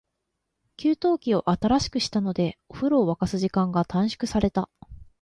[0.77, 4.67] 給湯器を新しくしたので、お風呂を沸かす時間が短縮された。